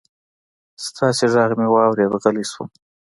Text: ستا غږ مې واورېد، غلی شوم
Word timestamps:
ستا 0.85 1.07
غږ 1.33 1.51
مې 1.59 1.67
واورېد، 1.73 2.13
غلی 2.21 2.45
شوم 2.51 2.69